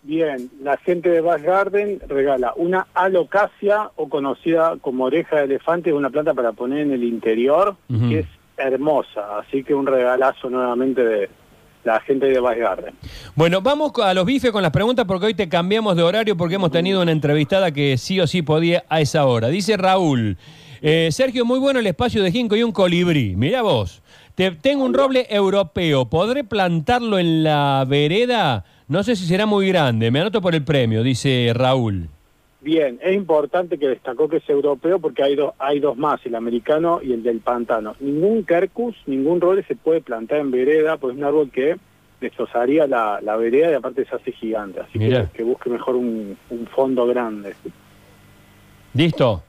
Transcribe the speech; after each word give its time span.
Bien, 0.04 0.50
la 0.62 0.76
gente 0.78 1.10
de 1.10 1.22
Bass 1.22 1.42
Garden 1.42 2.00
regala 2.10 2.54
una 2.58 2.88
alocasia 2.94 3.90
o 3.96 4.10
conocida 4.10 4.76
como 4.82 5.06
oreja 5.06 5.38
de 5.38 5.44
elefante, 5.46 5.94
una 5.94 6.10
planta 6.10 6.34
para 6.34 6.52
poner 6.52 6.80
en 6.80 6.92
el 6.92 7.04
interior, 7.06 7.76
Ujú. 7.90 8.10
que 8.10 8.20
es 8.20 8.26
hermosa, 8.58 9.40
así 9.40 9.64
que 9.64 9.74
un 9.74 9.86
regalazo 9.88 10.50
nuevamente 10.50 11.04
de 11.04 11.30
la 11.84 12.00
gente 12.00 12.28
de 12.28 12.40
Garden. 12.40 12.94
Bueno, 13.36 13.62
vamos 13.62 13.92
a 14.02 14.14
los 14.14 14.26
bifes 14.26 14.52
con 14.52 14.62
las 14.62 14.72
preguntas 14.72 15.06
porque 15.06 15.28
hoy 15.28 15.34
te 15.34 15.50
cambiamos 15.50 15.96
de 15.96 16.04
horario 16.04 16.38
porque 16.38 16.56
hemos 16.56 16.72
tenido 16.72 17.02
una 17.02 17.12
entrevistada 17.12 17.72
que 17.72 17.98
sí 17.98 18.20
o 18.20 18.28
sí 18.28 18.42
podía 18.42 18.86
a 18.90 19.02
esa 19.02 19.26
hora. 19.26 19.50
Dice 19.50 19.76
Raúl, 19.76 20.38
eh, 20.82 21.10
Sergio, 21.12 21.46
muy 21.46 21.60
bueno 21.60 21.80
el 21.80 21.88
espacio 21.88 22.24
de 22.24 22.32
Ginkgo 22.32 22.56
y 22.56 22.64
un 22.64 22.72
colibrí. 22.72 23.36
Mirá 23.36 23.62
vos, 23.62 24.02
te, 24.36 24.52
tengo 24.52 24.86
un 24.86 24.94
roble 24.94 25.28
europeo, 25.30 26.06
¿podré 26.06 26.44
plantarlo 26.44 27.20
en 27.20 27.44
la 27.44 27.86
vereda? 27.88 28.66
No 28.88 29.04
sé 29.04 29.16
si 29.16 29.26
será 29.26 29.46
muy 29.46 29.68
grande, 29.68 30.12
me 30.12 30.22
anoto 30.22 30.42
por 30.42 30.56
el 30.56 30.64
premio, 30.64 31.04
dice 31.04 31.52
Raúl. 31.54 32.10
Bien, 32.64 32.98
es 33.04 33.14
importante 33.14 33.78
que 33.78 33.90
destacó 33.90 34.30
que 34.30 34.38
es 34.38 34.50
europeo 34.50 34.98
porque 34.98 35.22
hay, 35.22 35.36
dos 35.36 35.54
hay 35.60 35.82
dos 35.82 35.98
más, 35.98 36.26
el 36.26 36.34
americano 36.34 37.02
y 37.04 37.12
el 37.12 37.22
del 37.22 37.42
pantano. 37.42 37.96
Ningún 38.00 38.46
quercus, 38.46 38.96
ningún 39.06 39.42
roble 39.42 39.64
se 39.64 39.76
puede 39.76 40.00
plantar 40.00 40.40
en 40.40 40.50
vereda, 40.50 40.96
pues 40.96 41.14
es 41.14 41.20
un 41.20 41.26
árbol 41.26 41.52
que 41.52 41.76
destrozaría 42.22 42.88
la, 42.88 43.20
la 43.22 43.36
vereda 43.36 43.70
y 43.70 43.74
aparte 43.74 44.06
se 44.06 44.16
hace 44.16 44.32
gigante, 44.32 44.80
así 44.80 44.98
Mirá. 44.98 45.26
que, 45.26 45.40
que 45.40 45.44
busque 45.44 45.70
mejor 45.70 45.98
un, 45.98 46.38
un 46.50 46.68
fondo 46.68 47.06
grande. 47.06 47.54
¿Listo? 48.94 49.44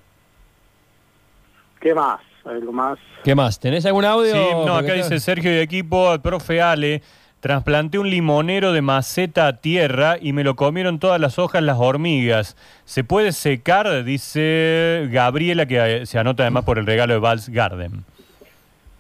¿Qué 1.81 1.95
más? 1.95 2.21
¿Algo 2.45 2.73
más? 2.73 2.99
¿Qué 3.23 3.35
más? 3.35 3.61
¿Tenés 3.61 3.87
algún 3.87 4.05
audio? 4.05 4.35
Sí, 4.35 4.51
no, 4.67 4.75
acá 4.75 4.95
dice 4.95 5.21
Sergio 5.21 5.55
y 5.55 5.59
equipo, 5.59 6.19
profe 6.21 6.61
Ale, 6.61 7.01
trasplanté 7.45 7.99
un 7.99 8.09
limonero 8.09 8.73
de 8.73 8.81
maceta 8.81 9.47
a 9.47 9.59
tierra 9.59 10.17
y 10.19 10.33
me 10.33 10.45
lo 10.45 10.57
comieron 10.57 10.99
todas 10.99 11.21
las 11.21 11.39
hojas 11.39 11.63
las 11.63 11.77
hormigas. 11.79 12.57
¿Se 12.87 13.05
puede 13.05 13.33
secar? 13.33 14.03
Dice 14.03 15.07
Gabriela, 15.13 15.67
que 15.67 15.77
eh, 15.99 16.07
se 16.07 16.19
anota 16.19 16.45
además 16.45 16.65
por 16.65 16.79
el 16.79 16.87
regalo 16.87 17.13
de 17.13 17.19
Vals 17.21 17.51
Garden. 17.51 18.03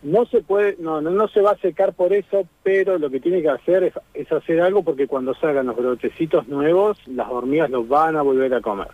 No 0.03 0.27
se 0.27 0.42
puede, 0.42 0.77
no, 0.78 1.01
no, 1.01 1.09
no 1.09 1.27
se 1.28 1.41
va 1.41 1.53
a 1.53 1.56
secar 1.56 1.95
por 1.95 2.12
eso, 2.12 2.47
pero 2.62 2.98
lo 2.98 3.09
que 3.09 3.19
tiene 3.19 3.41
que 3.41 3.48
hacer 3.48 3.83
es, 3.84 3.95
es 4.12 4.31
hacer 4.31 4.61
algo 4.61 4.83
porque 4.83 5.06
cuando 5.06 5.33
salgan 5.34 5.64
los 5.64 5.77
brotecitos 5.77 6.47
nuevos, 6.47 6.98
las 7.06 7.31
hormigas 7.31 7.70
los 7.70 7.89
van 7.89 8.14
a 8.17 8.20
volver 8.20 8.53
a 8.53 8.61
comer. 8.61 8.89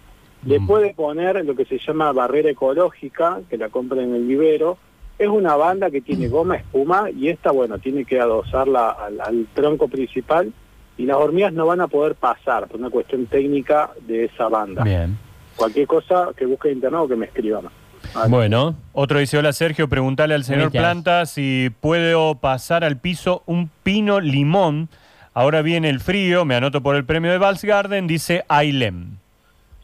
Le 0.46 0.60
Mm. 0.60 0.66
puede 0.68 0.94
poner 0.94 1.44
lo 1.44 1.56
que 1.56 1.64
se 1.64 1.78
llama 1.78 2.12
barrera 2.12 2.50
ecológica, 2.50 3.40
que 3.50 3.58
la 3.58 3.68
compra 3.68 4.00
en 4.00 4.14
el 4.14 4.24
vivero. 4.28 4.78
Es 5.20 5.28
una 5.28 5.54
banda 5.54 5.90
que 5.90 6.00
tiene 6.00 6.28
goma 6.28 6.56
espuma 6.56 7.10
y 7.10 7.28
esta, 7.28 7.50
bueno, 7.50 7.78
tiene 7.78 8.06
que 8.06 8.18
adosarla 8.18 8.90
al, 8.90 9.20
al 9.20 9.46
tronco 9.52 9.86
principal 9.86 10.50
y 10.96 11.04
las 11.04 11.16
hormigas 11.16 11.52
no 11.52 11.66
van 11.66 11.82
a 11.82 11.88
poder 11.88 12.14
pasar 12.14 12.68
por 12.68 12.80
una 12.80 12.90
cuestión 12.90 13.26
técnica 13.26 13.90
de 14.06 14.24
esa 14.24 14.48
banda. 14.48 14.82
Bien. 14.82 15.18
Cualquier 15.56 15.86
cosa 15.86 16.28
que 16.34 16.46
busque 16.46 16.68
en 16.68 16.76
internet 16.76 17.00
o 17.02 17.08
que 17.08 17.16
me 17.16 17.26
escriba 17.26 17.60
más. 17.60 17.72
Vale. 18.14 18.30
Bueno, 18.30 18.76
Otro 18.92 19.18
dice, 19.18 19.38
hola 19.38 19.52
Sergio, 19.52 19.88
preguntale 19.88 20.34
al 20.34 20.44
señor? 20.44 20.70
Planta 20.70 21.26
si 21.26 21.70
puedo 21.80 22.34
pasar 22.36 22.82
al 22.82 22.96
piso 22.98 23.42
un 23.46 23.70
pino 23.82 24.20
limón. 24.20 24.88
Ahora 25.32 25.62
viene 25.62 25.90
el 25.90 26.00
frío, 26.00 26.44
me 26.44 26.54
anoto 26.54 26.82
por 26.82 26.96
el 26.96 27.04
premio 27.04 27.30
de 27.30 27.38
Vals 27.38 27.62
Garden, 27.62 28.06
dice 28.06 28.44
Ailem. 28.48 29.19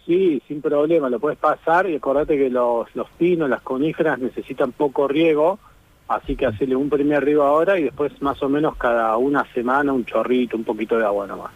Sí, 0.06 0.40
sin 0.46 0.62
problema, 0.62 1.10
lo 1.10 1.18
puedes 1.18 1.36
pasar 1.36 1.90
y 1.90 1.96
acordate 1.96 2.38
que 2.38 2.48
los, 2.48 2.86
los 2.94 3.10
pinos, 3.18 3.50
las 3.50 3.60
coníferas 3.62 4.20
necesitan 4.20 4.70
poco 4.70 5.08
riego, 5.08 5.58
así 6.06 6.36
que 6.36 6.46
hacerle 6.46 6.76
un 6.76 6.88
primer 6.88 7.24
riego 7.24 7.42
ahora 7.42 7.76
y 7.76 7.82
después 7.82 8.12
más 8.22 8.40
o 8.40 8.48
menos 8.48 8.76
cada 8.76 9.16
una 9.16 9.44
semana 9.52 9.92
un 9.92 10.04
chorrito, 10.04 10.56
un 10.56 10.62
poquito 10.62 10.96
de 10.96 11.04
agua 11.04 11.26
nomás. 11.26 11.50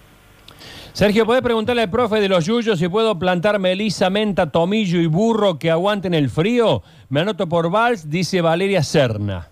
Sergio, 0.93 1.25
¿podés 1.25 1.43
preguntarle 1.43 1.83
al 1.83 1.91
profe 1.91 2.21
de 2.21 2.29
los 2.29 2.45
yuyos 2.45 2.81
si 2.81 2.89
puedo 2.89 3.17
plantar 3.17 3.61
melisa, 3.61 4.11
menta, 4.11 4.51
tomillo 4.51 5.01
y 5.01 5.07
burro 5.07 5.57
que 5.57 5.71
aguanten 5.71 6.13
el 6.13 6.29
frío? 6.29 6.83
Me 7.09 7.21
anoto 7.21 7.49
por 7.49 7.71
Vals, 7.71 8.11
dice 8.11 8.41
Valeria 8.41 8.83
Serna. 8.83 9.49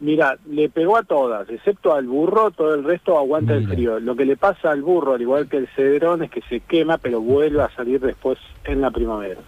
Mira, 0.00 0.38
le 0.48 0.68
pegó 0.68 0.96
a 0.96 1.02
todas, 1.02 1.50
excepto 1.50 1.92
al 1.92 2.06
burro, 2.06 2.52
todo 2.52 2.74
el 2.74 2.84
resto 2.84 3.18
aguanta 3.18 3.54
el 3.54 3.66
frío. 3.66 3.98
Lo 3.98 4.14
que 4.14 4.24
le 4.24 4.36
pasa 4.36 4.70
al 4.70 4.82
burro, 4.82 5.14
al 5.14 5.20
igual 5.22 5.48
que 5.48 5.56
el 5.56 5.68
cedrón, 5.74 6.22
es 6.22 6.30
que 6.30 6.40
se 6.42 6.60
quema, 6.60 6.98
pero 6.98 7.20
vuelve 7.20 7.60
a 7.62 7.70
salir 7.74 8.00
después 8.00 8.38
en 8.64 8.80
la 8.80 8.92
primavera. 8.92 9.40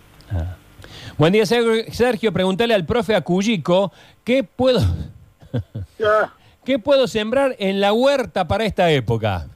Buen 1.17 1.33
día, 1.33 1.47
Ser- 1.47 1.93
Sergio. 1.93 2.33
Preguntale 2.33 2.75
al 2.75 2.85
profe 2.85 3.15
Acuyico, 3.15 3.93
¿qué 4.25 4.43
puedo, 4.43 4.81
Ah, 6.05 6.33
¿qué 6.65 6.79
puedo 6.81 7.07
sembrar 7.07 7.55
en 7.61 7.81
la 7.81 7.93
huerta 7.93 8.49
para 8.49 8.65
esta 8.65 8.91
época? 8.91 9.47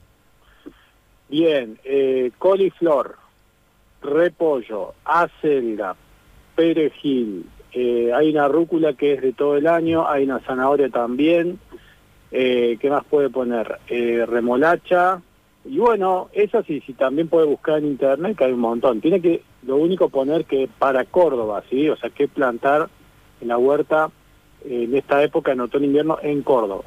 Bien, 1.27 1.77
eh, 1.83 2.31
coliflor, 2.37 3.17
repollo, 4.01 4.93
acelga, 5.03 5.95
perejil, 6.55 7.45
eh, 7.75 8.13
hay 8.13 8.29
una 8.29 8.47
rúcula 8.47 8.93
que 8.93 9.13
es 9.13 9.21
de 9.21 9.33
todo 9.33 9.57
el 9.57 9.67
año, 9.67 10.07
hay 10.07 10.23
una 10.23 10.39
zanahoria 10.39 10.87
también, 10.89 11.59
eh, 12.31 12.77
¿qué 12.79 12.89
más 12.89 13.03
puede 13.03 13.29
poner? 13.29 13.79
Eh, 13.89 14.25
remolacha, 14.25 15.21
y 15.65 15.77
bueno, 15.79 16.29
eso 16.31 16.63
sí, 16.63 16.81
sí, 16.85 16.93
también 16.93 17.27
puede 17.27 17.47
buscar 17.47 17.79
en 17.79 17.87
internet, 17.87 18.37
que 18.37 18.45
hay 18.45 18.53
un 18.53 18.59
montón. 18.59 19.01
Tiene 19.01 19.19
que, 19.19 19.41
lo 19.63 19.75
único 19.75 20.09
poner 20.09 20.45
que 20.45 20.69
para 20.79 21.03
Córdoba, 21.03 21.63
¿sí? 21.69 21.89
O 21.89 21.97
sea, 21.97 22.09
que 22.11 22.29
plantar 22.29 22.87
en 23.41 23.47
la 23.47 23.57
huerta 23.57 24.09
eh, 24.63 24.83
en 24.83 24.95
esta 24.95 25.21
época, 25.21 25.51
en 25.51 25.61
otoño-invierno, 25.61 26.19
en 26.21 26.43
Córdoba. 26.43 26.85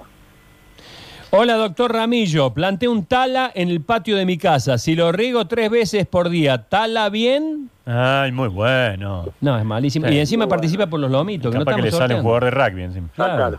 Hola, 1.31 1.56
doctor 1.56 1.93
Ramillo. 1.93 2.55
Planté 2.55 2.89
un 2.89 3.05
tala 3.05 3.53
en 3.55 3.69
el 3.69 3.83
patio 3.83 4.16
de 4.16 4.25
mi 4.25 4.39
casa. 4.39 4.78
Si 4.78 4.94
lo 4.94 5.12
riego 5.12 5.47
tres 5.47 5.69
veces 5.69 6.06
por 6.06 6.31
día, 6.31 6.65
¿tala 6.69 7.11
bien? 7.11 7.69
Ay, 7.84 8.33
muy 8.33 8.49
bueno. 8.49 9.27
No, 9.43 9.59
es 9.59 9.65
malísimo. 9.65 10.09
Sí. 10.09 10.15
y 10.15 10.21
encima 10.21 10.47
participa 10.47 10.87
por 10.87 10.99
los 10.99 11.11
lomitos. 11.11 11.53
Que 11.53 11.59
no 11.59 11.67
que 11.67 11.83
le 11.83 11.91
sale 11.91 12.15
un 12.15 12.22
jugador 12.22 12.44
de 12.44 12.50
rugby 12.50 12.83
encima. 12.83 13.09
Claro. 13.15 13.37
Claro. 13.37 13.59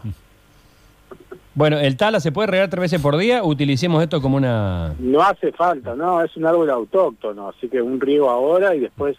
Bueno, 1.53 1.77
¿el 1.77 1.95
tala 1.95 2.19
se 2.19 2.31
puede 2.31 2.47
regar 2.47 2.69
tres 2.69 2.81
veces 2.81 3.01
por 3.01 3.17
día? 3.17 3.43
Utilicemos 3.43 4.01
esto 4.01 4.19
como 4.19 4.37
una... 4.37 4.95
No 4.97 5.21
hace 5.21 5.51
falta, 5.51 5.93
no, 5.93 6.23
es 6.23 6.35
un 6.37 6.45
árbol 6.45 6.69
autóctono, 6.71 7.49
así 7.49 7.67
que 7.67 7.81
un 7.81 7.99
riego 7.99 8.29
ahora 8.29 8.73
y 8.73 8.79
después 8.79 9.17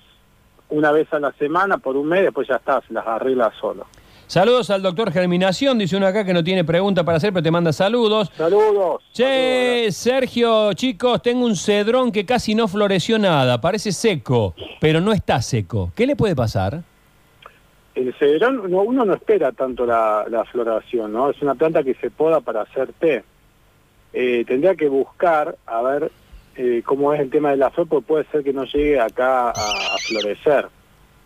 una 0.71 0.91
vez 0.91 1.13
a 1.13 1.21
la 1.21 1.33
semana 1.33 1.79
por 1.79 1.97
un 1.97 2.09
mes, 2.09 2.23
después 2.23 2.49
ya 2.49 2.57
está, 2.57 2.81
se 2.87 2.95
las 2.95 3.07
arregla 3.07 3.53
solo. 3.61 3.87
Saludos 4.31 4.71
al 4.71 4.81
doctor 4.81 5.11
Germinación. 5.11 5.77
Dice 5.77 5.97
uno 5.97 6.07
acá 6.07 6.25
que 6.25 6.33
no 6.33 6.45
tiene 6.45 6.63
pregunta 6.63 7.03
para 7.03 7.17
hacer, 7.17 7.33
pero 7.33 7.43
te 7.43 7.51
manda 7.51 7.73
saludos. 7.73 8.31
Saludos. 8.37 9.03
Che, 9.13 9.91
Sergio, 9.91 10.73
chicos, 10.75 11.21
tengo 11.21 11.45
un 11.45 11.57
cedrón 11.57 12.13
que 12.13 12.25
casi 12.25 12.55
no 12.55 12.69
floreció 12.69 13.19
nada. 13.19 13.61
Parece 13.61 13.91
seco, 13.91 14.55
pero 14.81 15.01
no 15.01 15.11
está 15.11 15.43
seco. 15.43 15.91
¿Qué 15.97 16.07
le 16.07 16.15
puede 16.15 16.37
pasar? 16.37 16.85
El 17.97 18.15
cedrón, 18.21 18.71
no, 18.71 18.83
uno 18.83 19.05
no 19.05 19.15
espera 19.15 19.51
tanto 19.51 19.85
la, 19.85 20.25
la 20.31 20.45
floración, 20.45 21.13
¿no? 21.13 21.31
Es 21.31 21.43
una 21.43 21.57
planta 21.57 21.83
que 21.83 21.95
se 21.95 22.09
poda 22.13 22.41
para 22.41 22.61
hacer 22.61 22.93
té. 23.01 23.25
Eh, 24.13 24.45
tendría 24.47 24.77
que 24.77 24.89
buscar, 24.89 25.57
a 25.67 25.83
ver 25.83 26.13
eh, 26.55 26.83
cómo 26.87 27.13
es 27.13 27.21
el 27.21 27.31
tema 27.31 27.51
de 27.51 27.57
la 27.57 27.71
flor, 27.71 27.89
porque 27.89 28.07
puede 28.07 28.25
ser 28.31 28.45
que 28.45 28.53
no 28.53 28.63
llegue 28.63 29.01
acá 29.01 29.49
a, 29.49 29.51
a 29.51 29.99
florecer. 30.07 30.69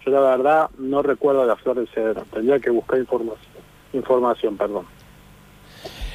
Yo 0.05 0.13
la 0.13 0.21
verdad 0.21 0.71
no 0.79 1.03
recuerdo 1.03 1.45
la 1.47 1.57
flor 1.57 1.77
del 1.77 1.89
cedrón, 1.89 2.25
tendría 2.33 2.59
que 2.59 2.71
buscar 2.71 2.99
información, 2.99 3.55
información 3.93 4.57
perdón. 4.57 4.87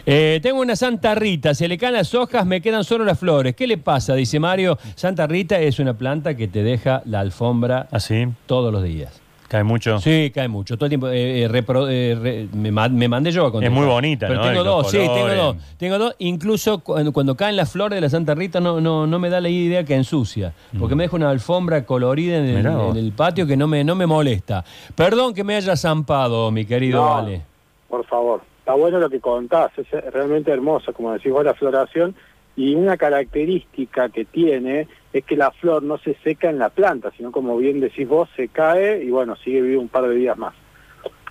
Eh, 0.06 0.40
tengo 0.42 0.62
una 0.62 0.76
Santa 0.76 1.14
Rita, 1.16 1.54
se 1.54 1.68
le 1.68 1.78
caen 1.78 1.94
las 1.94 2.16
hojas, 2.16 2.46
me 2.46 2.62
quedan 2.62 2.84
solo 2.84 3.04
las 3.04 3.20
flores. 3.20 3.56
¿Qué 3.56 3.68
le 3.68 3.78
pasa? 3.78 4.16
Dice 4.16 4.40
Mario. 4.40 4.78
Santa 4.96 5.28
Rita 5.28 5.60
es 5.60 5.80
una 5.80 5.98
planta 5.98 6.36
que 6.36 6.48
te 6.48 6.64
deja 6.64 7.02
la 7.06 7.20
alfombra 7.20 7.88
Así. 7.92 8.28
todos 8.46 8.72
los 8.72 8.84
días. 8.84 9.22
Cae 9.50 9.64
mucho. 9.64 10.00
Sí, 10.00 10.32
cae 10.34 10.48
mucho. 10.48 10.78
Todo 10.78 10.86
el 10.86 10.90
tiempo. 10.92 11.08
eh, 11.10 11.42
eh, 11.44 11.50
repro- 11.50 11.88
eh, 11.90 12.16
re- 12.22 12.48
me, 12.54 12.72
me 12.72 13.08
mandé 13.10 13.32
yo 13.32 13.48
a 13.48 13.52
contestar. 13.52 13.76
muy 13.78 13.88
bonita, 13.88 14.28
Pero 14.28 14.42
¿no? 14.42 14.48
tengo 14.48 14.64
dos, 14.64 14.92
sí, 14.92 14.98
tengo 15.00 15.28
dos. 15.36 15.56
Tengo 15.78 15.98
dos. 15.98 16.16
Incluso 16.20 16.80
cuando, 16.80 17.12
cuando 17.12 17.36
caen 17.36 17.56
las 17.56 17.72
flores 17.72 17.98
de 17.98 18.02
la 18.02 18.10
Santa 18.10 18.36
Rita 18.36 18.60
no, 18.60 18.80
no, 18.80 19.08
no 19.08 19.20
me 19.20 19.30
da 19.30 19.42
la 19.42 19.50
idea 19.50 19.84
que 19.84 19.96
ensucia. 19.96 20.54
Porque 20.80 20.94
me 20.96 21.04
deja 21.04 21.16
una 21.16 21.32
alfombra 21.32 21.84
colorida 21.86 22.38
en 22.38 22.46
el, 22.46 22.60
Mm. 22.70 22.96
En 22.98 23.12
patio 23.12 23.48
que 23.48 23.58
no 23.58 23.68
me, 23.68 23.84
no 23.84 23.96
me 23.96 24.06
molesta. 24.06 24.64
Perdón 24.96 25.34
que 25.34 25.44
me 25.44 25.56
haya 25.56 25.76
zampado, 25.76 26.52
mi 26.52 26.66
querido 26.66 27.02
No, 27.04 27.18
Ale. 27.18 27.42
Por 27.90 28.06
favor. 28.06 28.42
Está 28.60 28.76
bueno 28.76 29.00
lo 29.00 29.10
que 29.10 29.20
contás, 29.20 29.72
es 29.78 29.88
realmente 30.14 30.52
hermoso, 30.52 30.94
como 30.94 31.12
decís 31.12 31.32
vos, 31.32 31.44
la 31.44 31.56
floración. 31.56 32.14
Y 32.56 32.76
una 32.76 32.98
característica 32.98 34.10
que 34.10 34.26
tiene 34.26 34.88
es 35.12 35.26
que 35.26 35.36
la 35.36 35.52
flor 35.52 35.84
no 35.84 35.98
se 35.98 36.16
seca 36.24 36.50
en 36.50 36.60
la 36.60 36.70
planta, 36.70 37.12
sino 37.18 37.32
como 37.32 37.58
bien 37.58 37.80
decís 37.80 38.08
vos, 38.08 38.30
se 38.36 38.48
cae 38.48 39.04
y 39.04 39.10
bueno, 39.10 39.36
sigue 39.36 39.62
vivo 39.62 39.82
un 39.82 39.88
par 39.88 40.08
de 40.08 40.16
días 40.16 40.38
más. 40.38 40.54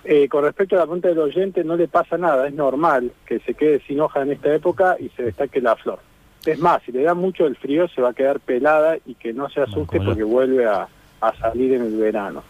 Eh, 0.03 0.27
con 0.29 0.43
respecto 0.43 0.75
a 0.75 0.79
la 0.79 0.85
pregunta 0.85 1.09
del 1.09 1.19
oyente, 1.19 1.63
no 1.63 1.75
le 1.75 1.87
pasa 1.87 2.17
nada, 2.17 2.47
es 2.47 2.53
normal 2.53 3.11
que 3.25 3.39
se 3.39 3.53
quede 3.53 3.81
sin 3.81 3.99
hoja 3.99 4.21
en 4.21 4.31
esta 4.31 4.53
época 4.53 4.97
y 4.99 5.09
se 5.09 5.23
destaque 5.23 5.61
la 5.61 5.75
flor. 5.75 5.99
Es 6.45 6.59
más, 6.59 6.81
si 6.83 6.91
le 6.91 7.03
da 7.03 7.13
mucho 7.13 7.45
el 7.45 7.57
frío, 7.57 7.87
se 7.89 8.01
va 8.01 8.09
a 8.09 8.13
quedar 8.13 8.39
pelada 8.39 8.97
y 9.05 9.15
que 9.15 9.33
no 9.33 9.49
se 9.49 9.61
asuste 9.61 9.99
porque 9.99 10.23
vuelve 10.23 10.65
a, 10.65 10.87
a 11.19 11.35
salir 11.35 11.73
en 11.73 11.81
el 11.81 11.97
verano. 11.97 12.43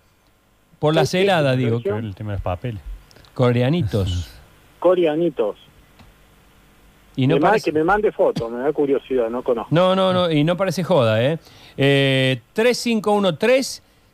Por 0.78 0.94
heladas, 0.96 1.56
sí, 1.56 1.64
digo. 1.64 1.80
el 1.84 2.14
tema 2.14 2.32
de 2.32 2.36
los 2.36 2.42
papeles. 2.42 2.80
Coreanitos. 3.34 4.30
Coreanitos. 4.78 5.56
Y 7.16 7.26
no 7.26 7.38
parece... 7.38 7.70
Que 7.70 7.78
me 7.78 7.84
mande 7.84 8.12
fotos, 8.12 8.50
me 8.50 8.60
da 8.60 8.72
curiosidad, 8.72 9.28
no 9.28 9.42
conozco. 9.42 9.74
No, 9.74 9.94
no, 9.94 10.12
no, 10.12 10.30
y 10.30 10.42
no 10.42 10.56
parece 10.56 10.84
joda, 10.84 11.22
¿eh? 11.22 11.38
eh 11.76 12.40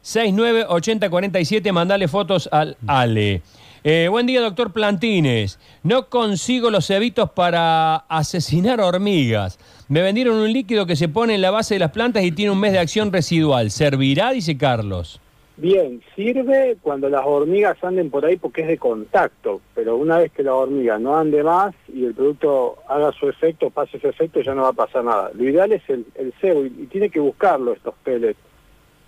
3513-698047, 0.07 1.73
mandale 1.73 2.07
fotos 2.07 2.49
al 2.53 2.77
Ale. 2.87 3.43
Eh, 3.83 4.07
buen 4.09 4.27
día, 4.27 4.41
doctor 4.41 4.73
Plantines. 4.73 5.59
No 5.83 6.09
consigo 6.09 6.71
los 6.71 6.87
cebitos 6.87 7.31
para 7.31 7.97
asesinar 7.97 8.81
hormigas. 8.81 9.59
Me 9.89 10.03
vendieron 10.03 10.37
un 10.37 10.53
líquido 10.53 10.87
que 10.87 10.97
se 10.97 11.09
pone 11.09 11.35
en 11.35 11.43
la 11.43 11.51
base 11.51 11.75
de 11.75 11.81
las 11.81 11.91
plantas 11.91 12.25
y 12.25 12.33
tiene 12.33 12.53
un 12.53 12.61
mes 12.61 12.73
de 12.73 12.79
acción 12.79 13.13
residual. 13.13 13.71
¿Servirá? 13.71 14.31
Dice 14.31 14.57
Carlos. 14.57 15.21
Bien, 15.59 16.03
sirve 16.15 16.77
cuando 16.83 17.09
las 17.09 17.23
hormigas 17.25 17.83
anden 17.83 18.11
por 18.11 18.27
ahí 18.27 18.37
porque 18.37 18.61
es 18.63 18.69
de 18.69 18.77
contacto, 18.77 19.63
pero 19.75 19.97
una 19.97 20.19
vez 20.19 20.31
que 20.31 20.43
la 20.43 20.55
hormiga 20.55 20.99
no 20.99 21.17
ande 21.17 21.43
más 21.43 21.75
y 21.89 22.05
el 22.05 22.15
producto 22.15 22.77
haga 22.89 23.11
su 23.13 23.29
efecto, 23.29 23.71
pase 23.71 23.99
su 23.99 24.07
efecto, 24.07 24.41
ya 24.41 24.55
no 24.55 24.63
va 24.63 24.69
a 24.69 24.75
pasar 24.75 25.05
nada. 25.05 25.31
Lo 25.33 25.45
ideal 25.45 25.73
es 25.73 25.83
el, 25.89 26.05
el 26.17 26.35
cebo 26.41 26.67
y, 26.67 26.67
y 26.67 26.87
tiene 26.87 27.09
que 27.09 27.21
buscarlo 27.21 27.73
estos 27.73 27.95
pellets. 28.05 28.39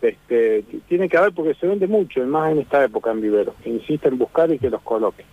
Este, 0.00 0.64
tiene 0.88 1.08
que 1.08 1.16
haber 1.16 1.32
porque 1.32 1.54
se 1.54 1.66
vende 1.66 1.86
mucho, 1.86 2.20
y 2.20 2.26
más 2.26 2.52
en 2.52 2.58
esta 2.60 2.84
época 2.84 3.10
en 3.10 3.20
vivero. 3.20 3.54
Que 3.62 3.70
insiste 3.70 4.08
en 4.08 4.18
buscar 4.18 4.50
y 4.52 4.58
que 4.58 4.70
los 4.70 4.80
coloque. 4.82 5.24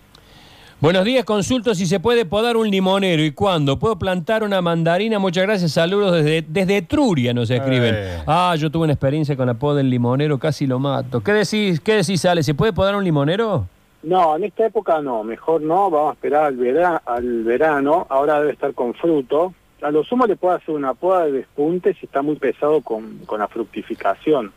Buenos 0.82 1.06
días, 1.06 1.24
consulto 1.24 1.74
si 1.74 1.86
se 1.86 2.00
puede 2.02 2.26
podar 2.26 2.58
un 2.58 2.70
limonero 2.70 3.24
y 3.24 3.32
cuándo. 3.32 3.80
¿Puedo 3.80 3.98
plantar 3.98 4.44
una 4.44 4.62
mandarina? 4.62 5.20
Muchas 5.20 5.46
gracias, 5.46 5.72
saludos 5.72 6.12
desde, 6.14 6.44
desde 6.48 6.78
Etruria 6.78 7.34
nos 7.34 7.50
escriben. 7.50 7.96
Eh. 7.98 8.24
Ah, 8.28 8.56
yo 8.58 8.70
tuve 8.70 8.84
una 8.84 8.94
experiencia 8.94 9.38
con 9.38 9.48
la 9.48 9.54
poda 9.54 9.78
del 9.78 9.90
limonero, 9.90 10.38
casi 10.38 10.68
lo 10.68 10.78
mato. 10.78 11.22
¿Qué 11.24 11.32
decís, 11.32 11.80
qué 11.80 11.94
decís, 11.96 12.26
Ale? 12.26 12.44
¿Se 12.44 12.54
puede 12.54 12.74
podar 12.74 12.96
un 12.96 13.04
limonero? 13.06 13.68
No, 14.04 14.36
en 14.36 14.44
esta 14.44 14.66
época 14.68 15.02
no, 15.02 15.24
mejor 15.24 15.62
no, 15.62 15.90
vamos 15.90 16.10
a 16.12 16.14
esperar 16.14 16.44
al, 16.46 16.58
vera- 16.58 17.02
al 17.06 17.44
verano, 17.44 18.06
ahora 18.10 18.40
debe 18.42 18.52
estar 18.52 18.74
con 18.74 18.94
fruto. 18.96 19.54
A 19.86 19.92
lo 19.92 20.04
sumo 20.04 20.26
le 20.26 20.36
puede 20.36 20.56
hacer 20.58 20.74
una 20.74 20.96
poda 20.96 21.26
de 21.26 21.32
despunte 21.32 21.94
si 21.94 22.08
está 22.08 22.24
muy 22.24 22.38
pesado 22.38 22.82
con, 22.82 23.20
con 23.28 23.40
la 23.40 23.48
fructificación. 23.48 24.52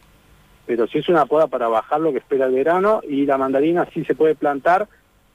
Pero 0.66 0.86
si 0.86 0.98
es 0.98 1.08
una 1.10 1.26
poda 1.26 1.46
para 1.48 1.68
bajar 1.68 2.00
lo 2.00 2.12
que 2.12 2.18
espera 2.18 2.46
el 2.46 2.52
verano 2.54 3.02
y 3.06 3.26
la 3.26 3.36
mandarina 3.36 3.86
sí 3.92 4.04
se 4.06 4.14
puede 4.14 4.34
plantar, 4.34 4.88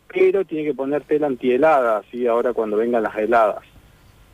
pero 0.08 0.46
tiene 0.46 0.64
que 0.66 0.74
poner 0.74 1.04
tela 1.04 1.28
antihelada, 1.28 1.98
así 1.98 2.26
ahora 2.26 2.54
cuando 2.54 2.78
vengan 2.78 3.04
las 3.04 3.16
heladas. 3.16 3.60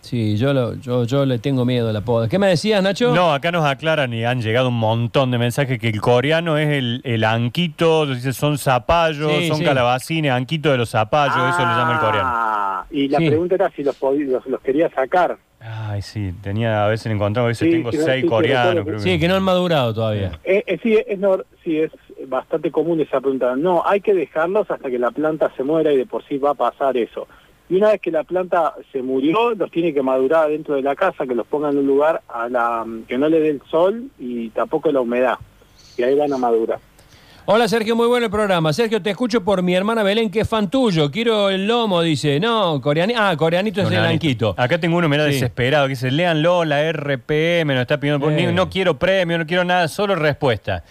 Sí, 0.01 0.38
yo, 0.38 0.53
lo- 0.53 0.75
yo, 0.75 1.03
yo 1.03 1.25
le 1.25 1.39
tengo 1.39 1.65
miedo 1.65 1.89
a 1.89 1.94
la 1.94 2.00
poda. 2.00 2.29
¿Qué 2.29 2.39
me 2.39 2.47
decías, 2.47 2.81
Nacho? 2.81 3.13
No, 3.13 3.33
acá 3.33 3.51
nos 3.51 3.65
aclaran 3.65 4.13
y 4.13 4.23
han 4.23 4.41
llegado 4.41 4.69
un 4.69 4.79
montón 4.79 5.29
de 5.31 5.38
mensajes 5.38 5.77
que 5.77 5.89
el 5.89 6.00
coreano 6.00 6.57
es 6.57 6.69
el, 6.69 7.01
el 7.03 7.25
anquito, 7.25 8.06
dice, 8.06 8.31
son 8.31 8.57
zapallos, 8.57 9.29
Sí, 9.39 9.47
son 9.50 9.57
sí. 9.57 9.65
calabacines, 9.65 10.31
anquito 10.31 10.71
de 10.71 10.77
los 10.77 10.89
zapallos, 10.91 11.35
eso 11.35 11.65
le 11.65 11.75
llama 11.75 11.94
el 11.95 12.00
coreano. 12.00 12.29
Ah, 12.31 12.85
Y 12.91 13.09
la 13.09 13.17
Sí. 13.19 13.27
pregunta 13.27 13.56
era 13.56 13.69
si 13.71 13.83
los, 13.83 13.97
los, 14.01 14.45
los 14.47 14.61
quería 14.61 14.89
sacar. 14.89 15.38
Ay, 15.61 16.01
sí, 16.01 16.33
tenía, 16.41 16.85
a 16.85 16.88
veces 16.88 17.07
le 17.07 17.13
encontramos, 17.15 17.47
a 17.47 17.50
veces 17.50 17.67
Sí, 17.67 17.71
tengo 17.71 17.91
seis 17.91 18.21
sí, 18.23 18.27
coreanos, 18.29 18.75
recuerdo 18.75 18.85
creo 18.85 18.97
que- 19.03 19.03
Sí, 19.15 19.19
que 19.19 19.27
no 19.27 19.35
han 19.35 19.44
madurado 19.44 19.94
todavía. 19.94 20.39
Eh, 20.45 20.63
eh, 20.65 20.79
sí, 20.81 20.97
es, 21.06 21.19
nor- 21.19 21.45
sí, 21.63 21.79
es 21.79 21.91
bastante 22.27 22.71
común 22.71 23.01
esa 23.01 23.19
pregunta. 23.19 23.56
No, 23.57 23.83
hay 23.85 24.00
que 24.00 24.13
dejarlos 24.13 24.71
hasta 24.71 24.89
que 24.89 24.97
la 24.97 25.11
planta 25.11 25.51
se 25.57 25.63
muera 25.63 25.91
y 25.91 25.97
de 25.97 26.06
por 26.06 26.23
sí 26.25 26.38
va 26.38 26.51
a 26.51 26.56
pasar 26.56 26.95
eso. 26.95 27.27
Y 27.69 27.75
una 27.75 27.89
vez 27.91 28.01
que 28.01 28.09
la 28.09 28.23
planta 28.23 28.73
se 28.91 29.01
murió, 29.03 29.53
los 29.53 29.69
tiene 29.69 29.94
que 29.94 30.01
madurar 30.01 30.50
dentro 30.50 30.75
de 30.75 30.81
la 30.81 30.95
casa, 30.95 31.27
que 31.27 31.35
los 31.35 31.45
pongan 31.45 31.73
en 31.73 31.79
un 31.79 31.88
lugar 31.88 32.21
a 32.29 32.47
la, 32.50 32.85
que 33.07 33.17
no 33.17 33.27
le 33.27 33.39
dé 33.41 33.50
el 33.50 33.61
sol 33.69 34.06
y 34.17 34.50
tampoco 34.50 34.91
la 34.91 35.01
humedad. 35.01 35.35
Y 35.97 36.03
ahí 36.03 36.15
van 36.15 36.31
a 36.33 36.38
madurar. 36.38 36.79
Hola, 37.51 37.68
Sergio, 37.68 37.96
muy 37.96 38.06
bueno 38.06 38.25
el 38.28 38.31
programa. 38.31 38.72
Sergio, 38.74 39.01
te 39.01 39.10
escucho 39.10 39.44
por 39.44 39.63
mi 39.63 39.74
hermana 39.74 40.04
Belén, 40.04 40.30
que 40.30 40.42
es 40.42 40.48
fan 40.48 40.69
tuyo. 40.69 41.10
Quiero 41.10 41.50
el 41.50 41.66
lomo, 41.68 42.04
dice. 42.04 42.40
No, 42.40 42.80
coreanito. 42.80 43.19
Ah, 43.19 43.36
coreanito 43.36 43.81
es 43.81 43.90
el 43.90 43.98
blanquito. 44.00 44.54
Acá 44.56 44.80
tengo 44.80 44.98
uno, 44.98 45.10
mira, 45.10 45.25
Sí. 45.25 45.31
desesperado, 45.31 45.86
que 45.88 45.90
dice, 45.94 46.12
léanlo, 46.12 46.63
la 46.63 46.84
RPM, 46.92 47.74
nos 47.74 47.81
está 47.81 48.00
pidiendo, 48.00 48.30
Eh. 48.30 48.51
no 48.54 48.69
quiero 48.69 49.00
premio, 49.00 49.40
no 49.40 49.48
quiero 49.48 49.63
nada, 49.63 49.88
solo 49.88 50.13
respuesta. 50.13 50.84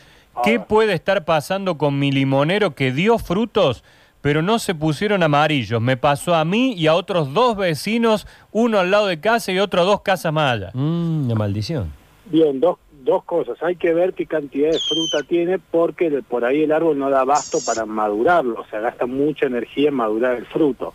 ¿Qué 0.43 0.56
Ah. 0.56 0.64
puede 0.64 0.94
estar 0.94 1.25
pasando 1.25 1.78
con 1.78 1.96
mi 1.96 2.10
limonero 2.10 2.75
que 2.75 2.90
dio 2.90 3.19
frutos, 3.19 3.84
pero 4.20 4.43
no 4.43 4.58
se 4.58 4.75
pusieron 4.75 5.22
amarillos? 5.22 5.81
Me 5.81 5.96
pasó 5.96 6.34
a 6.34 6.44
mí 6.44 6.72
y 6.72 6.88
a 6.88 6.94
otros 6.96 7.32
dos 7.32 7.56
vecinos, 7.56 8.26
uno 8.50 8.81
al 8.81 8.90
lado 8.90 9.06
de 9.06 9.20
casa 9.20 9.52
y 9.52 9.61
otro 9.61 9.84
dos 9.84 10.00
casas 10.00 10.32
más 10.32 10.54
allá. 10.54 10.70
Mmm, 10.75 11.26
una 11.26 11.34
maldición. 11.37 11.93
Bien, 12.25 12.58
dos, 12.58 12.76
dos 13.08 13.25
cosas. 13.25 13.60
Hay 13.62 13.76
que 13.76 13.93
ver 13.94 14.12
qué 14.12 14.26
cantidad 14.26 14.70
de 14.70 14.78
fruta 14.78 15.26
tiene 15.26 15.58
porque 15.58 16.22
por 16.28 16.44
ahí 16.44 16.62
el 16.62 16.72
árbol 16.72 16.99
no 16.99 17.10
da 17.10 17.22
abasto 17.22 17.58
para 17.66 17.87
madurarlo. 17.87 18.60
O 18.60 18.66
sea, 18.66 18.81
gasta 18.81 19.06
mucha 19.06 19.46
energía 19.46 19.88
en 19.88 19.94
madurar 19.94 20.37
el 20.37 20.46
fruto. 20.46 20.93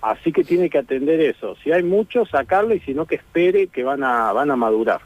Así 0.00 0.32
que 0.32 0.42
tiene 0.42 0.68
que 0.70 0.78
atender 0.78 1.20
eso. 1.20 1.54
Si 1.62 1.70
hay 1.70 1.82
mucho, 1.82 2.26
sacarlo 2.26 2.74
y 2.74 2.80
si 2.80 2.94
no, 2.94 3.06
que 3.06 3.14
espere 3.16 3.68
que 3.68 3.84
van 3.84 4.02
a, 4.02 4.32
van 4.32 4.50
a 4.50 4.56
madurar. 4.56 5.00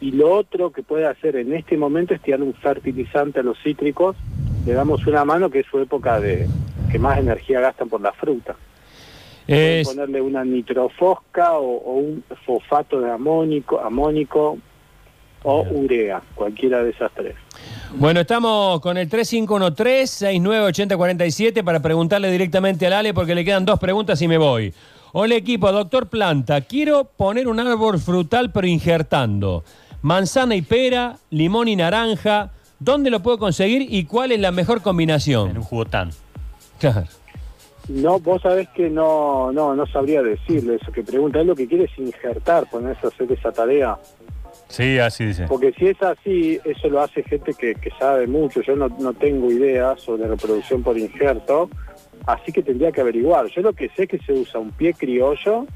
Y 0.00 0.12
lo 0.12 0.32
otro 0.32 0.70
que 0.70 0.82
puede 0.82 1.06
hacer 1.06 1.36
en 1.36 1.52
este 1.52 1.76
momento 1.76 2.14
es 2.14 2.20
tirar 2.20 2.42
un 2.42 2.54
fertilizante 2.54 3.40
a 3.40 3.42
los 3.42 3.58
cítricos. 3.62 4.16
Le 4.66 4.72
damos 4.72 5.06
una 5.06 5.24
mano 5.24 5.50
que 5.50 5.60
es 5.60 5.66
su 5.66 5.78
época 5.80 6.20
de 6.20 6.46
que 6.90 6.98
más 6.98 7.18
energía 7.18 7.60
gastan 7.60 7.88
por 7.88 8.00
la 8.00 8.12
fruta. 8.12 8.56
Es- 9.48 9.86
ponerle 9.88 10.20
una 10.20 10.44
nitrofosca 10.44 11.54
o, 11.58 11.76
o 11.76 11.92
un 11.94 12.24
fosfato 12.44 13.00
de 13.00 13.10
amónico, 13.10 13.80
amónico 13.80 14.58
o 15.48 15.62
urea, 15.70 16.20
cualquiera 16.34 16.82
de 16.82 16.90
esas 16.90 17.12
tres. 17.12 17.36
Bueno, 17.94 18.18
estamos 18.20 18.80
con 18.80 18.98
el 18.98 19.08
3513-698047 19.08 21.62
para 21.62 21.78
preguntarle 21.80 22.32
directamente 22.32 22.84
al 22.88 22.94
Ale 22.94 23.14
porque 23.14 23.36
le 23.36 23.44
quedan 23.44 23.64
dos 23.64 23.78
preguntas 23.78 24.20
y 24.20 24.26
me 24.26 24.38
voy. 24.38 24.74
Hola 25.12 25.36
equipo, 25.36 25.70
doctor 25.70 26.08
Planta, 26.08 26.62
quiero 26.62 27.04
poner 27.04 27.46
un 27.46 27.60
árbol 27.60 28.00
frutal 28.00 28.50
pero 28.50 28.66
injertando. 28.66 29.62
Manzana 30.02 30.56
y 30.56 30.62
pera, 30.62 31.16
limón 31.30 31.68
y 31.68 31.76
naranja. 31.76 32.50
¿Dónde 32.80 33.08
lo 33.08 33.20
puedo 33.20 33.38
conseguir 33.38 33.86
y 33.88 34.02
cuál 34.04 34.32
es 34.32 34.40
la 34.40 34.50
mejor 34.50 34.78
En 34.78 34.82
combinación? 34.82 35.56
un 35.56 35.62
jugo 35.62 35.84
tan. 35.84 36.10
Claro. 36.80 37.04
No, 37.88 38.18
vos 38.18 38.42
sabés 38.42 38.68
que 38.70 38.90
no, 38.90 39.52
no, 39.52 39.76
no 39.76 39.86
sabría 39.86 40.22
decirle 40.22 40.74
eso 40.74 40.90
que 40.90 41.04
pregunta. 41.04 41.40
Él 41.40 41.46
lo 41.46 41.54
que 41.54 41.68
quiere 41.68 41.84
es 41.84 41.96
injertar, 41.98 42.68
ponerse 42.68 43.06
a 43.06 43.10
hacer 43.10 43.30
esa 43.30 43.52
tarea. 43.52 43.96
Sí, 44.68 44.98
así 44.98 45.24
dice. 45.26 45.46
Porque 45.48 45.72
si 45.78 45.86
es 45.88 46.02
así, 46.02 46.58
eso 46.64 46.88
lo 46.88 47.00
hace 47.00 47.22
gente 47.22 47.54
que, 47.54 47.74
que 47.76 47.90
sabe 47.98 48.26
mucho. 48.26 48.60
Yo 48.62 48.74
no, 48.76 48.88
no 48.88 49.12
tengo 49.14 49.50
idea 49.50 49.96
sobre 49.96 50.26
reproducción 50.26 50.82
por 50.82 50.98
injerto, 50.98 51.70
así 52.26 52.50
que 52.52 52.62
tendría 52.62 52.90
que 52.90 53.00
averiguar. 53.00 53.46
Yo 53.46 53.62
lo 53.62 53.72
que 53.72 53.88
sé 53.90 54.02
es 54.04 54.08
que 54.08 54.18
se 54.18 54.32
usa 54.32 54.58
un 54.60 54.72
pie 54.72 54.92
criollo 54.94 55.66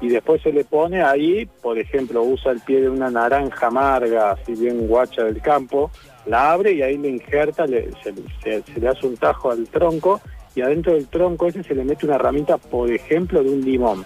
y 0.00 0.08
después 0.08 0.40
se 0.42 0.50
le 0.52 0.64
pone 0.64 1.02
ahí, 1.02 1.46
por 1.60 1.78
ejemplo, 1.78 2.22
usa 2.22 2.52
el 2.52 2.60
pie 2.60 2.80
de 2.80 2.88
una 2.88 3.10
naranja 3.10 3.66
amarga, 3.66 4.32
así 4.32 4.54
bien 4.54 4.86
guacha 4.88 5.24
del 5.24 5.40
campo, 5.42 5.90
la 6.26 6.52
abre 6.52 6.72
y 6.72 6.82
ahí 6.82 6.96
le 6.96 7.08
injerta, 7.10 7.66
le- 7.66 7.90
se, 8.02 8.14
se- 8.42 8.62
se 8.62 8.80
le 8.80 8.88
hace 8.88 9.06
un 9.06 9.16
tajo 9.18 9.50
al 9.50 9.66
tronco 9.68 10.20
y 10.54 10.62
adentro 10.62 10.94
del 10.94 11.06
tronco 11.08 11.46
ese 11.48 11.62
se 11.62 11.74
le 11.74 11.84
mete 11.84 12.06
una 12.06 12.16
ramita, 12.18 12.56
por 12.58 12.90
ejemplo, 12.90 13.42
de 13.44 13.50
un 13.50 13.60
limón. 13.60 14.04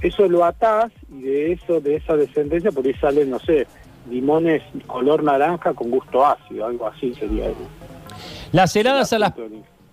Eso 0.00 0.28
lo 0.28 0.44
atás 0.44 0.92
y 1.10 1.22
de 1.22 1.52
eso, 1.52 1.80
de 1.80 1.96
esa 1.96 2.16
descendencia, 2.16 2.70
por 2.70 2.86
ahí 2.86 2.94
salen, 2.94 3.30
no 3.30 3.38
sé, 3.40 3.66
limones 4.08 4.62
color 4.86 5.22
naranja 5.22 5.74
con 5.74 5.90
gusto 5.90 6.24
ácido, 6.24 6.66
algo 6.66 6.86
así 6.86 7.14
sería 7.14 7.46
el, 7.46 7.54
Las 8.52 8.74
heladas 8.76 9.12
a 9.12 9.18
las, 9.18 9.34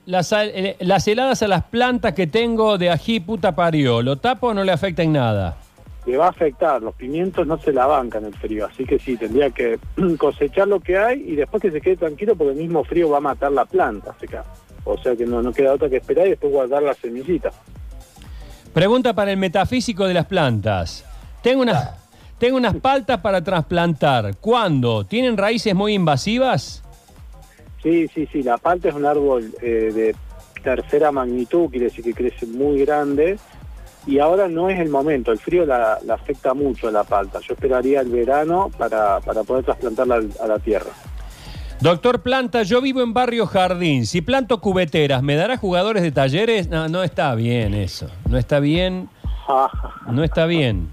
las, 0.05 0.31
eh, 0.31 0.75
las 0.79 1.07
heladas 1.07 1.41
a 1.41 1.47
las 1.47 1.63
plantas 1.63 2.13
que 2.13 2.27
tengo 2.27 2.77
de 2.77 2.91
ají 2.91 3.19
puta 3.19 3.55
parió, 3.55 4.01
¿lo 4.01 4.17
tapo 4.17 4.47
o 4.47 4.53
no 4.53 4.63
le 4.63 4.71
afecta 4.71 5.01
en 5.01 5.13
nada? 5.13 5.57
Le 6.05 6.17
va 6.17 6.27
a 6.27 6.29
afectar, 6.29 6.83
los 6.83 6.93
pimientos 6.93 7.47
no 7.47 7.57
se 7.57 7.73
la 7.73 7.87
bancan 7.87 8.25
el 8.25 8.35
frío, 8.35 8.67
así 8.67 8.85
que 8.85 8.99
sí, 8.99 9.17
tendría 9.17 9.49
que 9.49 9.79
cosechar 10.19 10.67
lo 10.67 10.79
que 10.79 10.97
hay 10.97 11.23
y 11.27 11.35
después 11.35 11.63
que 11.63 11.71
se 11.71 11.81
quede 11.81 11.97
tranquilo 11.97 12.35
porque 12.35 12.51
el 12.51 12.59
mismo 12.59 12.83
frío 12.83 13.09
va 13.09 13.17
a 13.17 13.21
matar 13.21 13.51
la 13.51 13.65
planta, 13.65 14.15
seca. 14.19 14.45
O 14.83 14.99
sea 14.99 15.15
que 15.15 15.25
no, 15.25 15.41
no 15.41 15.51
queda 15.51 15.73
otra 15.73 15.89
que 15.89 15.97
esperar 15.97 16.27
y 16.27 16.31
después 16.31 16.53
guardar 16.53 16.83
la 16.83 16.93
semillita. 16.93 17.49
Pregunta 18.75 19.13
para 19.13 19.31
el 19.31 19.37
metafísico 19.37 20.05
de 20.05 20.13
las 20.13 20.25
plantas. 20.25 21.05
Tengo 21.41 21.61
unas, 21.61 21.91
tengo 22.37 22.57
unas 22.57 22.75
paltas 22.75 23.21
para 23.21 23.41
trasplantar. 23.41 24.35
¿Cuándo? 24.41 25.05
¿Tienen 25.05 25.37
raíces 25.37 25.73
muy 25.73 25.93
invasivas? 25.93 26.83
Sí, 27.81 28.09
sí, 28.13 28.27
sí, 28.29 28.43
la 28.43 28.57
palta 28.57 28.89
es 28.89 28.95
un 28.95 29.05
árbol 29.05 29.55
eh, 29.61 29.93
de 29.95 30.15
tercera 30.61 31.09
magnitud, 31.13 31.69
quiere 31.69 31.85
decir 31.85 32.03
que 32.03 32.13
crece 32.13 32.47
muy 32.47 32.83
grande 32.83 33.39
y 34.07 34.19
ahora 34.19 34.49
no 34.49 34.69
es 34.69 34.77
el 34.77 34.89
momento, 34.89 35.31
el 35.31 35.39
frío 35.39 35.65
la, 35.65 35.99
afecta 36.09 36.53
mucho 36.53 36.89
a 36.89 36.91
la 36.91 37.05
palta. 37.05 37.39
Yo 37.39 37.53
esperaría 37.53 38.01
el 38.01 38.09
verano 38.09 38.69
para, 38.77 39.21
para 39.21 39.43
poder 39.43 39.63
trasplantarla 39.63 40.21
a 40.41 40.47
la 40.47 40.59
tierra. 40.59 40.91
Doctor 41.81 42.21
Planta, 42.21 42.63
yo 42.63 42.81
vivo 42.81 43.01
en 43.01 43.13
Barrio 43.13 43.45
Jardín. 43.45 44.05
Si 44.05 44.21
planto 44.21 44.59
cubeteras, 44.59 45.21
¿me 45.21 45.35
dará 45.35 45.57
jugadores 45.57 46.03
de 46.03 46.11
talleres? 46.11 46.69
No, 46.69 46.87
no 46.87 47.03
está 47.03 47.35
bien 47.35 47.73
eso. 47.73 48.07
No 48.29 48.37
está 48.37 48.59
bien. 48.59 49.09
No 50.09 50.23
está 50.23 50.45
bien. 50.45 50.89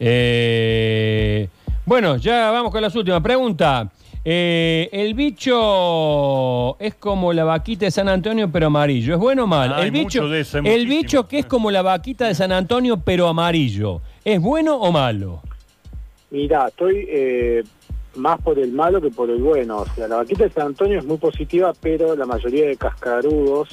Eh, 0.00 1.48
bueno, 1.84 2.16
ya 2.16 2.50
vamos 2.50 2.72
con 2.72 2.82
las 2.82 2.94
últimas. 2.96 3.20
Pregunta. 3.20 3.90
Eh, 4.28 4.88
el 4.90 5.14
bicho 5.14 6.76
es 6.80 6.96
como 6.96 7.32
la 7.32 7.44
vaquita 7.44 7.84
de 7.84 7.92
San 7.92 8.08
Antonio, 8.08 8.50
pero 8.50 8.66
amarillo. 8.66 9.14
¿Es 9.14 9.20
bueno 9.20 9.44
o 9.44 9.46
mal? 9.46 9.78
El 9.78 9.92
bicho, 9.92 10.28
de 10.28 10.40
eso, 10.40 10.58
el 10.58 10.64
muchísimo. 10.64 10.90
bicho 10.90 11.28
que 11.28 11.38
es 11.38 11.46
como 11.46 11.70
la 11.70 11.82
vaquita 11.82 12.26
de 12.26 12.34
San 12.34 12.50
Antonio, 12.50 12.96
pero 12.96 13.28
amarillo. 13.28 14.00
¿Es 14.24 14.40
bueno 14.40 14.76
o 14.78 14.90
malo? 14.90 15.42
Mira, 16.32 16.66
estoy 16.66 17.06
eh, 17.08 17.62
más 18.16 18.40
por 18.40 18.58
el 18.58 18.72
malo 18.72 19.00
que 19.00 19.10
por 19.10 19.30
el 19.30 19.42
bueno. 19.42 19.78
O 19.78 19.86
sea, 19.94 20.08
la 20.08 20.16
vaquita 20.16 20.44
de 20.44 20.50
San 20.50 20.68
Antonio 20.68 20.98
es 20.98 21.04
muy 21.04 21.18
positiva, 21.18 21.72
pero 21.80 22.16
la 22.16 22.26
mayoría 22.26 22.66
de 22.66 22.76
cascarudos 22.76 23.68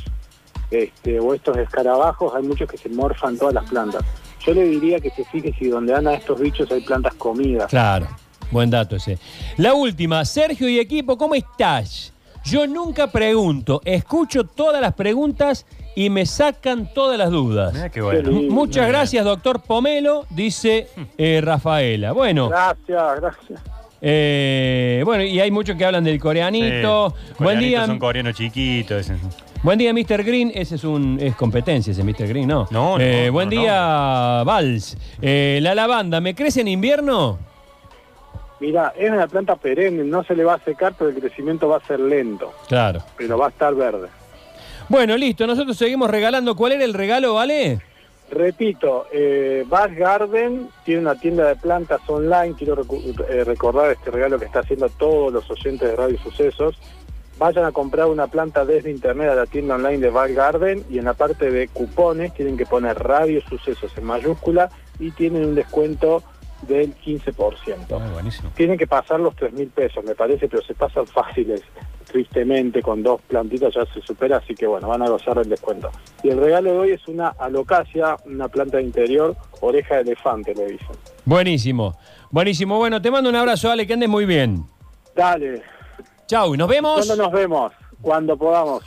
este, 0.71 1.19
o 1.19 1.33
estos 1.33 1.57
escarabajos, 1.57 2.33
hay 2.35 2.43
muchos 2.43 2.69
que 2.69 2.77
se 2.77 2.89
morfan 2.89 3.37
todas 3.37 3.53
las 3.53 3.69
plantas. 3.69 4.03
Yo 4.45 4.53
le 4.53 4.65
diría 4.65 4.99
que 4.99 5.09
se 5.11 5.23
fije 5.25 5.53
si 5.57 5.67
donde 5.67 5.93
andan 5.93 6.15
estos 6.15 6.39
bichos 6.39 6.69
hay 6.71 6.81
plantas 6.81 7.13
comidas. 7.15 7.69
Claro, 7.69 8.07
buen 8.51 8.69
dato 8.69 8.95
ese. 8.95 9.17
La 9.57 9.73
última, 9.73 10.25
Sergio 10.25 10.67
y 10.67 10.79
equipo, 10.79 11.17
¿cómo 11.17 11.35
estás? 11.35 12.11
Yo 12.43 12.67
nunca 12.67 13.07
pregunto, 13.07 13.81
escucho 13.85 14.43
todas 14.43 14.81
las 14.81 14.93
preguntas 14.95 15.65
y 15.95 16.09
me 16.09 16.25
sacan 16.25 16.91
todas 16.93 17.17
las 17.17 17.31
dudas. 17.31 17.73
Mirá 17.73 17.89
qué 17.89 18.01
bueno. 18.01 18.29
Qué 18.29 18.49
Muchas 18.49 18.87
gracias, 18.87 19.23
doctor 19.23 19.61
Pomelo, 19.61 20.25
dice 20.29 20.89
eh, 21.17 21.39
Rafaela. 21.41 22.11
Bueno, 22.11 22.49
Gracias, 22.49 23.21
gracias. 23.21 23.61
Eh, 24.05 25.01
bueno, 25.05 25.23
y 25.23 25.39
hay 25.39 25.49
muchos 25.49 25.77
que 25.77 25.85
hablan 25.85 26.03
del 26.03 26.19
coreanito. 26.19 27.15
Sí, 27.37 27.43
Buen 27.43 27.59
día, 27.59 27.85
Son 27.85 27.97
coreanos 27.99 28.35
chiquitos. 28.35 29.09
ese. 29.09 29.15
buen 29.63 29.79
día, 29.79 29.93
Mr. 29.93 30.23
Green. 30.25 30.51
Ese 30.53 30.75
es 30.75 30.83
un 30.83 31.17
es 31.21 31.35
competencia, 31.37 31.91
ese 31.91 32.03
Mr. 32.03 32.27
Green, 32.27 32.47
¿no? 32.49 32.67
No, 32.69 32.97
no, 32.97 33.03
Eh, 33.03 33.27
no, 33.27 33.31
buen 33.33 33.47
no. 33.49 33.61
día, 33.61 34.43
Vals. 34.45 34.97
Eh, 35.21 35.59
la 35.61 35.73
lavanda, 35.73 36.19
¿me 36.19 36.35
crece 36.35 36.59
en 36.61 36.67
invierno? 36.67 37.39
Mira, 38.59 38.93
es 38.97 39.09
una 39.09 39.27
planta 39.27 39.55
perenne, 39.55 40.03
no 40.03 40.23
se 40.23 40.35
le 40.35 40.43
va 40.43 40.55
a 40.55 40.59
secar, 40.59 40.93
pero 40.97 41.09
el 41.09 41.17
crecimiento 41.19 41.67
va 41.69 41.77
a 41.77 41.87
ser 41.87 41.99
lento, 41.99 42.53
Claro. 42.67 43.01
pero 43.17 43.37
va 43.37 43.45
a 43.47 43.49
estar 43.49 43.73
verde. 43.73 44.07
Bueno, 44.89 45.15
listo, 45.15 45.47
nosotros 45.47 45.77
seguimos 45.77 46.09
regalando. 46.09 46.55
¿Cuál 46.55 46.73
era 46.73 46.83
el 46.83 46.93
regalo, 46.93 47.33
vale? 47.35 47.79
Repito, 48.33 49.05
eh, 49.11 49.63
Garden 49.69 50.67
tiene 50.83 51.01
una 51.01 51.15
tienda 51.15 51.47
de 51.47 51.55
plantas 51.55 52.01
online. 52.07 52.55
Quiero 52.57 52.81
eh, 52.81 53.43
recordar 53.43 53.91
este 53.91 54.09
regalo 54.09 54.39
que 54.39 54.45
está 54.45 54.59
haciendo 54.59 54.89
todos 54.89 55.31
los 55.31 55.49
oyentes 55.51 55.87
de 55.87 55.95
Radio 55.95 56.17
Sucesos. 56.17 56.79
Vayan 57.37 57.65
a 57.65 57.71
comprar 57.71 58.07
una 58.07 58.27
planta 58.27 58.65
desde 58.65 58.89
internet 58.89 59.29
a 59.29 59.35
la 59.35 59.45
tienda 59.45 59.75
online 59.75 59.99
de 59.99 60.09
Bass 60.09 60.31
Garden 60.31 60.83
y 60.89 60.97
en 60.97 61.05
la 61.05 61.13
parte 61.13 61.51
de 61.51 61.67
cupones 61.67 62.33
tienen 62.33 62.57
que 62.57 62.65
poner 62.65 62.97
Radio 62.97 63.41
Sucesos 63.47 63.91
en 63.97 64.05
mayúscula 64.05 64.69
y 64.99 65.11
tienen 65.11 65.45
un 65.45 65.55
descuento 65.55 66.23
del 66.67 66.95
15%. 66.95 67.85
Ah, 67.91 68.09
buenísimo. 68.13 68.51
Tienen 68.55 68.77
que 68.77 68.87
pasar 68.87 69.19
los 69.19 69.35
3 69.35 69.53
mil 69.53 69.69
pesos, 69.69 70.03
me 70.03 70.15
parece, 70.15 70.47
pero 70.47 70.63
se 70.63 70.73
pasan 70.73 71.05
fáciles. 71.07 71.61
Tristemente, 72.11 72.81
con 72.81 73.01
dos 73.01 73.21
plantitas 73.21 73.73
ya 73.73 73.85
se 73.85 74.01
supera, 74.01 74.37
así 74.37 74.53
que 74.53 74.67
bueno, 74.67 74.87
van 74.87 75.01
a 75.01 75.09
gozar 75.09 75.37
del 75.37 75.49
descuento. 75.49 75.89
Y 76.21 76.29
el 76.29 76.39
regalo 76.39 76.71
de 76.71 76.77
hoy 76.77 76.91
es 76.91 77.07
una 77.07 77.29
alocasia, 77.29 78.17
una 78.25 78.47
planta 78.49 78.77
de 78.77 78.83
interior, 78.83 79.35
oreja 79.61 79.95
de 79.95 80.01
elefante, 80.01 80.53
le 80.53 80.65
dicen. 80.65 80.95
Buenísimo, 81.25 81.97
buenísimo. 82.29 82.77
Bueno, 82.77 83.01
te 83.01 83.09
mando 83.09 83.29
un 83.29 83.35
abrazo, 83.35 83.71
Ale, 83.71 83.87
que 83.87 83.93
andes 83.93 84.09
muy 84.09 84.25
bien. 84.25 84.65
Dale, 85.15 85.63
Chau, 86.27 86.53
y 86.55 86.57
nos 86.57 86.67
vemos. 86.67 87.05
¿cuándo 87.05 87.23
nos 87.23 87.31
vemos? 87.31 87.73
Cuando 88.01 88.37
podamos. 88.37 88.83